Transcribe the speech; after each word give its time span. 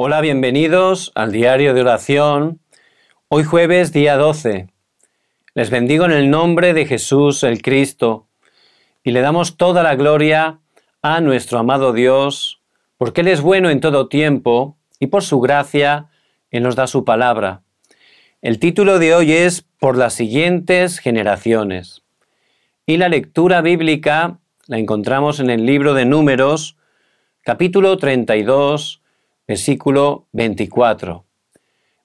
Hola, 0.00 0.20
bienvenidos 0.20 1.10
al 1.16 1.32
diario 1.32 1.74
de 1.74 1.80
oración. 1.80 2.60
Hoy 3.26 3.42
jueves, 3.42 3.92
día 3.92 4.16
12. 4.16 4.68
Les 5.54 5.70
bendigo 5.70 6.04
en 6.04 6.12
el 6.12 6.30
nombre 6.30 6.72
de 6.72 6.86
Jesús 6.86 7.42
el 7.42 7.62
Cristo 7.62 8.28
y 9.02 9.10
le 9.10 9.22
damos 9.22 9.56
toda 9.56 9.82
la 9.82 9.96
gloria 9.96 10.60
a 11.02 11.20
nuestro 11.20 11.58
amado 11.58 11.92
Dios, 11.92 12.62
porque 12.96 13.22
Él 13.22 13.26
es 13.26 13.40
bueno 13.40 13.70
en 13.70 13.80
todo 13.80 14.06
tiempo 14.06 14.76
y 15.00 15.08
por 15.08 15.24
su 15.24 15.40
gracia 15.40 16.06
Él 16.52 16.62
nos 16.62 16.76
da 16.76 16.86
su 16.86 17.04
palabra. 17.04 17.62
El 18.40 18.60
título 18.60 19.00
de 19.00 19.16
hoy 19.16 19.32
es 19.32 19.62
Por 19.80 19.98
las 19.98 20.14
siguientes 20.14 21.00
generaciones. 21.00 22.04
Y 22.86 22.98
la 22.98 23.08
lectura 23.08 23.62
bíblica 23.62 24.38
la 24.68 24.78
encontramos 24.78 25.40
en 25.40 25.50
el 25.50 25.66
libro 25.66 25.92
de 25.92 26.04
Números, 26.04 26.76
capítulo 27.42 27.96
32, 27.96 29.02
versículo 29.48 30.28
24. 30.32 31.24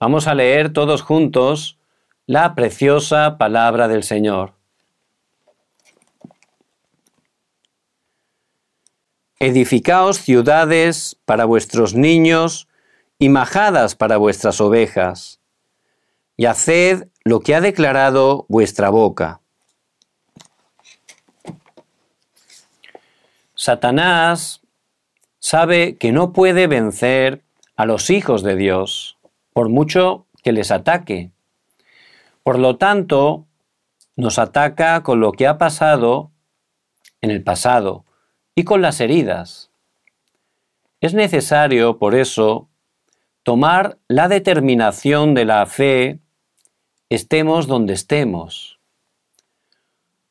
Vamos 0.00 0.26
a 0.26 0.34
leer 0.34 0.72
todos 0.72 1.02
juntos 1.02 1.78
la 2.24 2.54
preciosa 2.54 3.36
palabra 3.36 3.88
del 3.88 4.02
Señor. 4.02 4.54
Edificaos 9.38 10.16
ciudades 10.16 11.18
para 11.26 11.44
vuestros 11.44 11.94
niños 11.94 12.68
y 13.18 13.28
majadas 13.28 13.94
para 13.94 14.16
vuestras 14.16 14.60
ovejas, 14.62 15.40
y 16.38 16.46
haced 16.46 17.08
lo 17.22 17.40
que 17.40 17.54
ha 17.54 17.60
declarado 17.60 18.46
vuestra 18.48 18.88
boca. 18.88 19.40
Satanás 23.54 24.62
sabe 25.46 25.96
que 25.96 26.10
no 26.10 26.32
puede 26.32 26.66
vencer 26.66 27.44
a 27.76 27.86
los 27.86 28.10
hijos 28.10 28.42
de 28.42 28.56
Dios, 28.56 29.16
por 29.52 29.68
mucho 29.68 30.26
que 30.42 30.50
les 30.50 30.72
ataque. 30.72 31.30
Por 32.42 32.58
lo 32.58 32.78
tanto, 32.78 33.46
nos 34.16 34.40
ataca 34.40 35.04
con 35.04 35.20
lo 35.20 35.30
que 35.30 35.46
ha 35.46 35.56
pasado 35.56 36.32
en 37.20 37.30
el 37.30 37.44
pasado 37.44 38.04
y 38.56 38.64
con 38.64 38.82
las 38.82 39.00
heridas. 39.00 39.70
Es 41.00 41.14
necesario, 41.14 41.96
por 41.96 42.16
eso, 42.16 42.68
tomar 43.44 43.98
la 44.08 44.26
determinación 44.26 45.32
de 45.34 45.44
la 45.44 45.64
fe, 45.66 46.18
estemos 47.08 47.68
donde 47.68 47.92
estemos. 47.92 48.80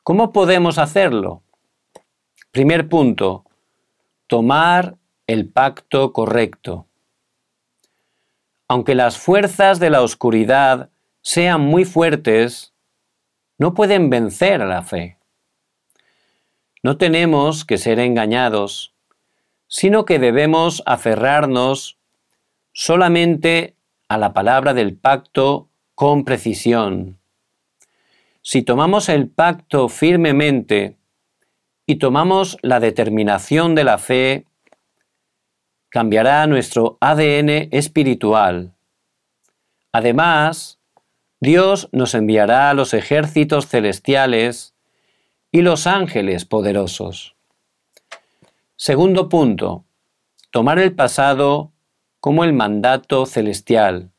¿Cómo 0.02 0.30
podemos 0.30 0.76
hacerlo? 0.76 1.40
Primer 2.50 2.90
punto, 2.90 3.46
tomar 4.26 4.98
el 5.26 5.48
pacto 5.48 6.12
correcto. 6.12 6.86
Aunque 8.68 8.94
las 8.94 9.18
fuerzas 9.18 9.80
de 9.80 9.90
la 9.90 10.02
oscuridad 10.02 10.90
sean 11.22 11.62
muy 11.62 11.84
fuertes, 11.84 12.72
no 13.58 13.74
pueden 13.74 14.10
vencer 14.10 14.62
a 14.62 14.66
la 14.66 14.82
fe. 14.82 15.18
No 16.82 16.96
tenemos 16.98 17.64
que 17.64 17.78
ser 17.78 17.98
engañados, 17.98 18.94
sino 19.66 20.04
que 20.04 20.18
debemos 20.18 20.82
aferrarnos 20.86 21.98
solamente 22.72 23.74
a 24.08 24.18
la 24.18 24.32
palabra 24.32 24.74
del 24.74 24.96
pacto 24.96 25.68
con 25.96 26.24
precisión. 26.24 27.18
Si 28.42 28.62
tomamos 28.62 29.08
el 29.08 29.28
pacto 29.28 29.88
firmemente 29.88 30.96
y 31.86 31.96
tomamos 31.96 32.58
la 32.62 32.78
determinación 32.78 33.74
de 33.74 33.84
la 33.84 33.98
fe, 33.98 34.46
cambiará 35.96 36.46
nuestro 36.46 36.98
ADN 37.00 37.68
espiritual. 37.70 38.74
Además, 39.92 40.78
Dios 41.40 41.88
nos 41.90 42.14
enviará 42.14 42.68
a 42.68 42.74
los 42.74 42.92
ejércitos 42.92 43.68
celestiales 43.68 44.74
y 45.50 45.62
los 45.62 45.86
ángeles 45.86 46.44
poderosos. 46.44 47.34
Segundo 48.76 49.30
punto, 49.30 49.86
tomar 50.50 50.78
el 50.80 50.94
pasado 50.94 51.72
como 52.20 52.44
el 52.44 52.52
mandato 52.52 53.24
celestial. 53.24 54.10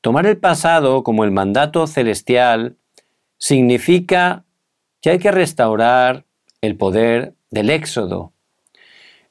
Tomar 0.00 0.24
el 0.24 0.38
pasado 0.38 1.02
como 1.02 1.22
el 1.22 1.32
mandato 1.32 1.86
celestial 1.86 2.78
significa 3.36 4.46
que 5.02 5.10
hay 5.10 5.18
que 5.18 5.32
restaurar 5.32 6.24
el 6.62 6.78
poder 6.78 7.34
del 7.50 7.68
éxodo 7.68 8.32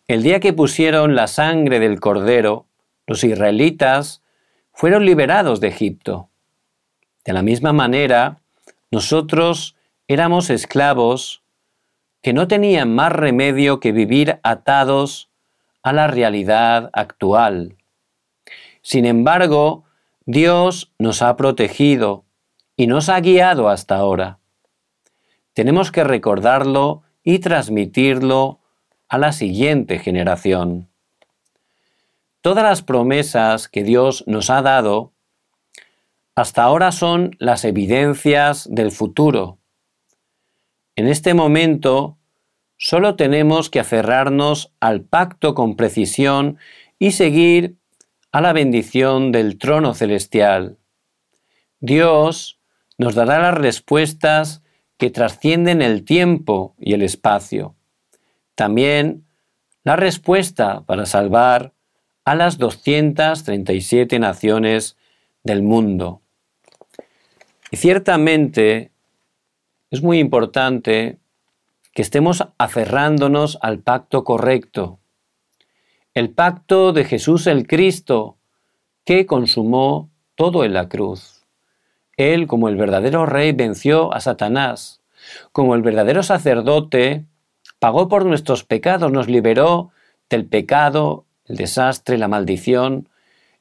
el 0.07 0.23
día 0.23 0.39
que 0.39 0.53
pusieron 0.53 1.15
la 1.15 1.27
sangre 1.27 1.79
del 1.79 1.99
cordero, 1.99 2.65
los 3.07 3.23
israelitas 3.23 4.23
fueron 4.71 5.05
liberados 5.05 5.59
de 5.59 5.67
Egipto. 5.67 6.29
De 7.25 7.33
la 7.33 7.41
misma 7.41 7.73
manera, 7.73 8.39
nosotros 8.89 9.75
éramos 10.07 10.49
esclavos 10.49 11.43
que 12.21 12.31
no 12.31 12.47
tenían 12.47 12.95
más 12.95 13.11
remedio 13.11 13.79
que 13.81 13.91
vivir 13.91 14.39
atados 14.43 15.29
a 15.83 15.91
la 15.91 16.07
realidad 16.07 16.89
actual. 16.93 17.75
Sin 18.81 19.05
embargo, 19.05 19.83
Dios 20.25 20.93
nos 20.99 21.21
ha 21.21 21.35
protegido 21.35 22.23
y 22.77 22.87
nos 22.87 23.09
ha 23.09 23.19
guiado 23.19 23.67
hasta 23.67 23.97
ahora. 23.97 24.39
Tenemos 25.53 25.91
que 25.91 26.03
recordarlo 26.03 27.03
y 27.23 27.39
transmitirlo 27.39 28.59
a 29.09 29.17
la 29.17 29.31
siguiente 29.31 29.99
generación. 29.99 30.89
Todas 32.41 32.63
las 32.63 32.81
promesas 32.81 33.67
que 33.67 33.83
Dios 33.83 34.23
nos 34.27 34.49
ha 34.49 34.61
dado 34.61 35.13
hasta 36.35 36.63
ahora 36.63 36.91
son 36.91 37.35
las 37.39 37.65
evidencias 37.65 38.67
del 38.71 38.91
futuro. 38.91 39.57
En 40.95 41.07
este 41.07 41.33
momento 41.33 42.17
solo 42.77 43.15
tenemos 43.15 43.69
que 43.69 43.79
aferrarnos 43.79 44.71
al 44.79 45.01
pacto 45.01 45.55
con 45.55 45.75
precisión 45.75 46.59
y 46.99 47.11
seguir 47.11 47.77
a 48.31 48.41
la 48.41 48.53
bendición 48.53 49.31
del 49.31 49.57
trono 49.57 49.95
celestial. 49.95 50.77
Dios 51.79 52.59
nos 52.97 53.15
dará 53.15 53.39
las 53.39 53.55
respuestas 53.55 54.63
que 54.97 55.09
trascienden 55.09 55.81
el 55.81 56.03
tiempo 56.03 56.75
y 56.79 56.93
el 56.93 57.01
espacio. 57.01 57.76
También 58.57 59.27
la 59.83 59.97
respuesta 59.97 60.81
para 60.81 61.05
salvar 61.05 61.73
a 62.25 62.33
las 62.33 62.57
237 62.57 64.17
naciones 64.17 64.97
del 65.43 65.61
mundo. 65.61 66.23
Y 67.69 67.77
ciertamente 67.77 68.89
es 69.91 70.01
muy 70.01 70.17
importante 70.17 71.19
que 71.93 72.01
estemos 72.01 72.47
aferrándonos 72.57 73.59
al 73.61 73.77
pacto 73.77 74.23
correcto, 74.23 74.97
el 76.15 76.31
pacto 76.31 76.93
de 76.93 77.05
Jesús 77.05 77.45
el 77.45 77.67
Cristo, 77.67 78.37
que 79.05 79.27
consumó 79.27 80.09
todo 80.33 80.63
en 80.63 80.73
la 80.73 80.89
cruz. 80.89 81.45
Él, 82.17 82.47
como 82.47 82.69
el 82.69 82.75
verdadero 82.75 83.27
rey, 83.27 83.51
venció 83.51 84.11
a 84.15 84.19
Satanás. 84.19 85.03
Como 85.51 85.75
el 85.75 85.83
verdadero 85.83 86.23
sacerdote, 86.23 87.27
pagó 87.79 88.07
por 88.07 88.25
nuestros 88.25 88.63
pecados, 88.63 89.11
nos 89.11 89.27
liberó 89.27 89.91
del 90.29 90.45
pecado, 90.45 91.25
el 91.45 91.57
desastre, 91.57 92.17
la 92.17 92.27
maldición, 92.27 93.09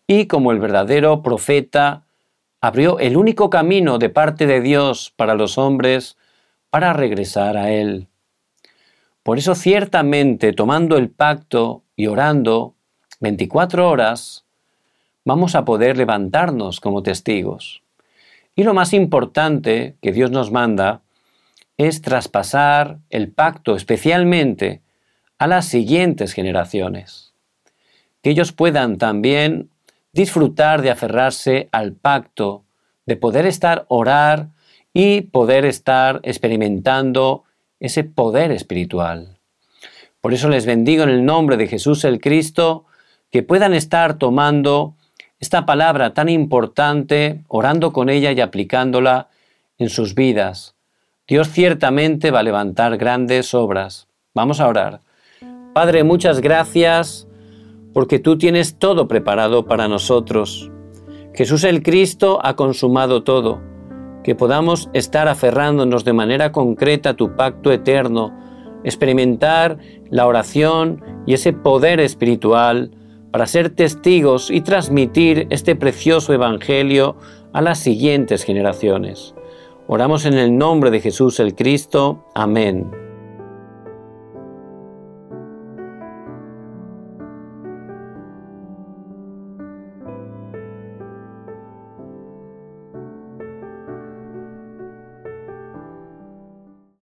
y 0.07 0.27
como 0.27 0.53
el 0.53 0.59
verdadero 0.59 1.23
profeta, 1.23 2.05
abrió 2.61 2.99
el 2.99 3.17
único 3.17 3.51
camino 3.51 3.99
de 3.99 4.09
parte 4.09 4.47
de 4.47 4.61
Dios 4.61 5.13
para 5.17 5.35
los 5.35 5.59
hombres 5.59 6.17
para 6.71 6.93
regresar 6.93 7.57
a 7.57 7.71
Él. 7.71 8.09
Por 9.23 9.39
eso 9.39 9.55
ciertamente 9.55 10.53
tomando 10.53 10.97
el 10.97 11.11
pacto 11.11 11.83
y 11.97 12.07
orando 12.07 12.75
24 13.21 13.89
horas, 13.89 14.45
vamos 15.25 15.55
a 15.55 15.65
poder 15.65 15.97
levantarnos 15.97 16.81
como 16.81 17.03
testigos. 17.03 17.83
Y 18.55 18.63
lo 18.63 18.73
más 18.73 18.93
importante 18.93 19.97
que 20.01 20.13
Dios 20.13 20.31
nos 20.31 20.53
manda 20.53 21.03
es 21.79 22.01
traspasar 22.01 22.99
el 23.11 23.31
pacto 23.31 23.77
especialmente 23.77 24.83
a 25.39 25.47
las 25.47 25.67
siguientes 25.67 26.33
generaciones. 26.33 27.35
Que 28.23 28.31
ellos 28.31 28.53
puedan 28.53 28.99
también 28.99 29.71
disfrutar 30.13 30.81
de 30.81 30.91
aferrarse 30.91 31.69
al 31.73 31.93
pacto, 31.93 32.65
de 33.05 33.17
poder 33.17 33.47
estar 33.47 33.85
orar 33.89 34.49
y 34.95 35.23
poder 35.23 35.67
estar 35.67 36.21
experimentando 36.23 37.45
ese 37.79 38.05
poder 38.05 38.51
espiritual. 38.51 39.39
Por 40.23 40.33
eso 40.33 40.49
les 40.49 40.65
bendigo 40.65 41.05
en 41.05 41.11
el 41.11 41.25
nombre 41.27 41.59
de 41.59 41.69
Jesús 41.69 42.05
el 42.05 42.21
Cristo, 42.21 42.87
que 43.31 43.43
puedan 43.43 43.75
estar 43.75 44.17
tomando 44.17 44.97
esta 45.39 45.67
palabra 45.67 46.15
tan 46.15 46.31
importante, 46.31 47.45
orando 47.49 47.93
con 47.93 48.09
ella 48.09 48.33
y 48.33 48.41
aplicándola 48.41 49.29
en 49.77 49.91
sus 49.91 50.15
vidas 50.15 50.76
Dios 51.29 51.49
ciertamente 51.49 52.31
va 52.31 52.39
a 52.39 52.45
levantar 52.45 52.97
grandes 52.99 53.53
obras. 53.53 54.07
Vamos 54.33 54.61
a 54.61 54.69
orar. 54.69 55.01
Padre, 55.75 56.05
muchas 56.05 56.41
gracias 56.41 57.27
porque 57.93 58.21
tú 58.21 58.39
tienes 58.39 58.79
todo 58.79 59.09
preparado 59.09 59.67
para 59.67 59.89
nosotros. 59.89 60.71
Jesús 61.35 61.65
el 61.65 61.83
Cristo 61.83 62.39
ha 62.45 62.55
consumado 62.55 63.25
todo, 63.25 63.61
que 64.23 64.37
podamos 64.37 64.89
estar 64.93 65.27
aferrándonos 65.27 66.05
de 66.05 66.13
manera 66.13 66.53
concreta 66.53 67.11
a 67.11 67.15
tu 67.15 67.35
pacto 67.35 67.73
eterno, 67.73 68.33
experimentar 68.85 69.79
la 70.11 70.27
oración 70.27 71.03
y 71.27 71.35
ese 71.35 71.53
poder 71.53 71.99
espiritual 71.99 72.93
para 73.33 73.47
ser 73.47 73.71
testigos 73.71 74.51
y 74.51 74.61
transmitir 74.61 75.49
este 75.51 75.75
precioso 75.75 76.33
Evangelio 76.33 77.17
a 77.53 77.61
las 77.61 77.81
siguientes 77.81 78.45
generaciones. 78.45 79.36
Oramos 79.89 80.25
en 80.25 80.35
el 80.35 80.57
nombre 80.59 80.91
de 80.91 81.01
Jesús 81.01 81.39
el 81.39 81.55
Cristo. 81.55 82.25
Amén. 82.35 83.06